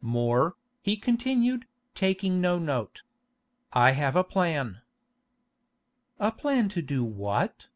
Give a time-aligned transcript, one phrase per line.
[0.00, 3.02] "More," he continued, taking no note.
[3.74, 4.80] "I have made a plan."
[6.18, 7.68] "A plan to do what?"